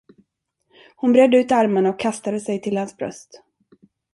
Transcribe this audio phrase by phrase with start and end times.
[0.95, 3.43] Hon bredde ut armarna och kastade sig till hans bröst.